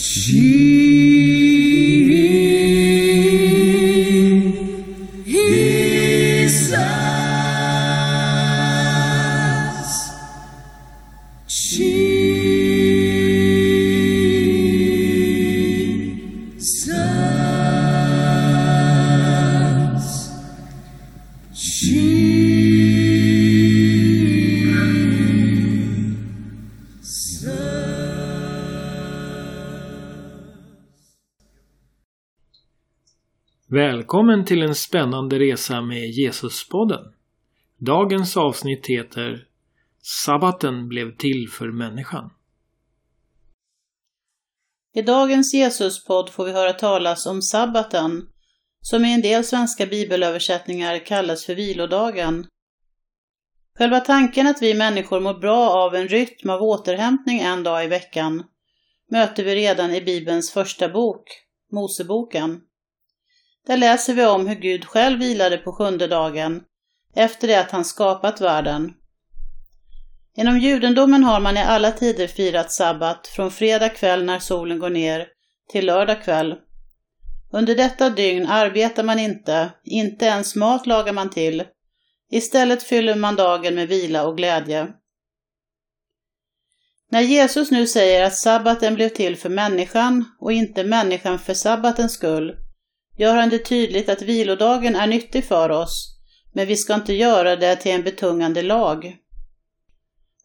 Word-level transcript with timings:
ti. 0.00 1.29
Välkommen 33.72 34.44
till 34.44 34.62
en 34.62 34.74
spännande 34.74 35.38
resa 35.38 35.80
med 35.80 36.10
Jesuspodden. 36.10 37.12
Dagens 37.78 38.36
avsnitt 38.36 38.86
heter 38.86 39.46
Sabbaten 40.02 40.88
blev 40.88 41.16
till 41.16 41.48
för 41.48 41.68
människan. 41.68 42.30
I 44.94 45.02
dagens 45.02 45.54
Jesuspodd 45.54 46.30
får 46.30 46.44
vi 46.44 46.52
höra 46.52 46.72
talas 46.72 47.26
om 47.26 47.42
sabbaten, 47.42 48.28
som 48.80 49.04
i 49.04 49.14
en 49.14 49.22
del 49.22 49.44
svenska 49.44 49.86
bibelöversättningar 49.86 51.06
kallas 51.06 51.46
för 51.46 51.54
vilodagen. 51.54 52.46
Själva 53.78 54.00
tanken 54.00 54.46
att 54.46 54.62
vi 54.62 54.74
människor 54.74 55.20
mår 55.20 55.34
bra 55.34 55.70
av 55.70 55.94
en 55.94 56.08
rytm 56.08 56.50
av 56.50 56.62
återhämtning 56.62 57.40
en 57.40 57.62
dag 57.62 57.84
i 57.84 57.88
veckan 57.88 58.44
möter 59.10 59.44
vi 59.44 59.54
redan 59.54 59.94
i 59.94 60.00
Bibelns 60.00 60.50
första 60.50 60.88
bok, 60.88 61.24
Moseboken. 61.72 62.60
Där 63.66 63.76
läser 63.76 64.14
vi 64.14 64.26
om 64.26 64.46
hur 64.46 64.54
Gud 64.54 64.84
själv 64.84 65.18
vilade 65.18 65.58
på 65.58 65.72
sjunde 65.72 66.06
dagen, 66.06 66.62
efter 67.14 67.48
det 67.48 67.60
att 67.60 67.70
han 67.70 67.84
skapat 67.84 68.40
världen. 68.40 68.94
Inom 70.36 70.58
judendomen 70.58 71.24
har 71.24 71.40
man 71.40 71.56
i 71.56 71.62
alla 71.62 71.92
tider 71.92 72.26
firat 72.26 72.72
sabbat 72.72 73.26
från 73.26 73.50
fredag 73.50 73.88
kväll 73.88 74.24
när 74.24 74.38
solen 74.38 74.78
går 74.78 74.90
ner 74.90 75.26
till 75.72 75.86
lördag 75.86 76.22
kväll. 76.24 76.54
Under 77.52 77.74
detta 77.76 78.10
dygn 78.10 78.46
arbetar 78.46 79.02
man 79.02 79.18
inte, 79.18 79.70
inte 79.84 80.24
ens 80.24 80.56
mat 80.56 80.86
lagar 80.86 81.12
man 81.12 81.30
till. 81.30 81.64
Istället 82.30 82.82
fyller 82.82 83.14
man 83.14 83.36
dagen 83.36 83.74
med 83.74 83.88
vila 83.88 84.26
och 84.26 84.36
glädje. 84.36 84.88
När 87.10 87.20
Jesus 87.20 87.70
nu 87.70 87.86
säger 87.86 88.24
att 88.24 88.36
sabbaten 88.36 88.94
blev 88.94 89.08
till 89.08 89.36
för 89.36 89.48
människan 89.48 90.24
och 90.40 90.52
inte 90.52 90.84
människan 90.84 91.38
för 91.38 91.54
sabbatens 91.54 92.12
skull, 92.12 92.56
gör 93.20 93.36
han 93.36 93.48
det 93.48 93.58
tydligt 93.58 94.08
att 94.08 94.22
vilodagen 94.22 94.96
är 94.96 95.06
nyttig 95.06 95.44
för 95.44 95.70
oss, 95.70 96.18
men 96.54 96.66
vi 96.66 96.76
ska 96.76 96.94
inte 96.94 97.12
göra 97.12 97.56
det 97.56 97.76
till 97.76 97.92
en 97.92 98.02
betungande 98.02 98.62
lag. 98.62 99.16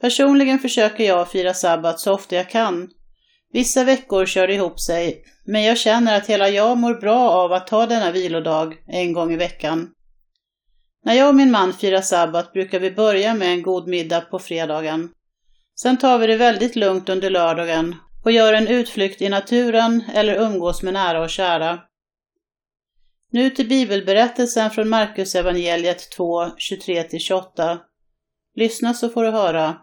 Personligen 0.00 0.58
försöker 0.58 1.04
jag 1.04 1.30
fira 1.30 1.54
sabbat 1.54 2.00
så 2.00 2.12
ofta 2.12 2.36
jag 2.36 2.50
kan. 2.50 2.90
Vissa 3.52 3.84
veckor 3.84 4.26
kör 4.26 4.46
det 4.46 4.54
ihop 4.54 4.80
sig, 4.80 5.24
men 5.46 5.62
jag 5.62 5.78
känner 5.78 6.16
att 6.16 6.26
hela 6.26 6.48
jag 6.48 6.78
mår 6.78 6.94
bra 6.94 7.30
av 7.30 7.52
att 7.52 7.66
ta 7.66 7.86
denna 7.86 8.10
vilodag 8.10 8.76
en 8.86 9.12
gång 9.12 9.32
i 9.32 9.36
veckan. 9.36 9.90
När 11.04 11.14
jag 11.14 11.28
och 11.28 11.34
min 11.34 11.50
man 11.50 11.72
firar 11.72 12.00
sabbat 12.00 12.52
brukar 12.52 12.80
vi 12.80 12.90
börja 12.90 13.34
med 13.34 13.48
en 13.48 13.62
god 13.62 13.88
middag 13.88 14.20
på 14.20 14.38
fredagen. 14.38 15.10
Sen 15.82 15.98
tar 15.98 16.18
vi 16.18 16.26
det 16.26 16.36
väldigt 16.36 16.76
lugnt 16.76 17.08
under 17.08 17.30
lördagen 17.30 17.94
och 18.24 18.32
gör 18.32 18.52
en 18.52 18.68
utflykt 18.68 19.22
i 19.22 19.28
naturen 19.28 20.04
eller 20.14 20.34
umgås 20.34 20.82
med 20.82 20.94
nära 20.94 21.22
och 21.22 21.30
kära. 21.30 21.78
Nu 23.34 23.50
till 23.50 23.68
bibelberättelsen 23.68 24.70
från 24.70 24.88
Markus 24.88 25.34
evangeliet 25.34 26.10
2, 26.10 26.44
23-28. 26.44 27.78
Lyssna 28.54 28.94
så 28.94 29.08
får 29.08 29.24
du 29.24 29.30
höra. 29.30 29.76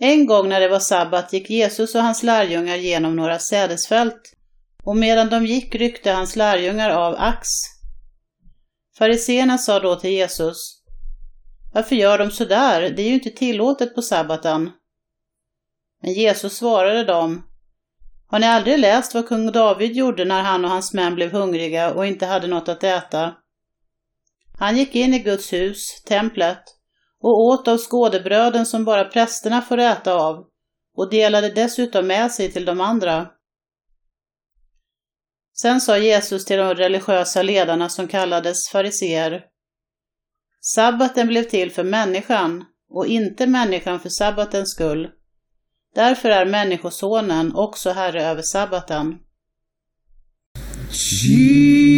En 0.00 0.26
gång 0.26 0.48
när 0.48 0.60
det 0.60 0.68
var 0.68 0.80
sabbat 0.80 1.32
gick 1.32 1.50
Jesus 1.50 1.94
och 1.94 2.02
hans 2.02 2.22
lärjungar 2.22 2.76
genom 2.76 3.16
några 3.16 3.38
sädesfält, 3.38 4.34
och 4.84 4.96
medan 4.96 5.28
de 5.28 5.46
gick 5.46 5.74
ryckte 5.74 6.10
hans 6.10 6.36
lärjungar 6.36 6.90
av 6.90 7.14
ax. 7.18 7.48
Fariseerna 8.98 9.58
sa 9.58 9.80
då 9.80 9.96
till 9.96 10.10
Jesus, 10.10 10.82
Varför 11.74 11.96
gör 11.96 12.18
de 12.18 12.30
så 12.30 12.44
där? 12.44 12.90
Det 12.90 13.02
är 13.02 13.08
ju 13.08 13.14
inte 13.14 13.30
tillåtet 13.30 13.94
på 13.94 14.02
sabbaten. 14.02 14.70
Men 16.02 16.12
Jesus 16.12 16.56
svarade 16.56 17.04
dem, 17.04 17.47
har 18.30 18.38
ni 18.38 18.46
aldrig 18.46 18.78
läst 18.78 19.14
vad 19.14 19.28
kung 19.28 19.52
David 19.52 19.92
gjorde 19.96 20.24
när 20.24 20.42
han 20.42 20.64
och 20.64 20.70
hans 20.70 20.94
män 20.94 21.14
blev 21.14 21.32
hungriga 21.32 21.94
och 21.94 22.06
inte 22.06 22.26
hade 22.26 22.46
något 22.46 22.68
att 22.68 22.84
äta? 22.84 23.34
Han 24.58 24.76
gick 24.76 24.94
in 24.94 25.14
i 25.14 25.18
Guds 25.18 25.52
hus, 25.52 26.02
templet, 26.06 26.62
och 27.20 27.40
åt 27.40 27.68
av 27.68 27.78
skådebröden 27.78 28.66
som 28.66 28.84
bara 28.84 29.04
prästerna 29.04 29.62
får 29.62 29.78
äta 29.78 30.14
av 30.14 30.44
och 30.96 31.10
delade 31.10 31.50
dessutom 31.50 32.06
med 32.06 32.32
sig 32.32 32.52
till 32.52 32.64
de 32.64 32.80
andra. 32.80 33.26
Sen 35.60 35.80
sa 35.80 35.98
Jesus 35.98 36.44
till 36.44 36.58
de 36.58 36.74
religiösa 36.74 37.42
ledarna 37.42 37.88
som 37.88 38.08
kallades 38.08 38.68
fariseer. 38.68 39.44
Sabbaten 40.60 41.26
blev 41.26 41.42
till 41.42 41.70
för 41.70 41.84
människan 41.84 42.64
och 42.90 43.06
inte 43.06 43.46
människan 43.46 44.00
för 44.00 44.08
sabbatens 44.08 44.70
skull. 44.70 45.10
Därför 45.94 46.28
är 46.28 46.46
Människosonen 46.46 47.54
också 47.54 47.90
herre 47.90 48.24
över 48.24 48.42
sabbaten. 48.42 49.18
Jesus. 50.90 51.97